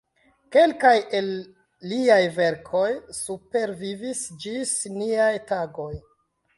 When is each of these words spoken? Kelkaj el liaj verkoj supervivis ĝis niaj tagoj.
Kelkaj 0.53 0.93
el 1.19 1.27
liaj 1.91 2.17
verkoj 2.39 2.89
supervivis 3.21 4.27
ĝis 4.45 4.77
niaj 4.99 5.33
tagoj. 5.55 5.93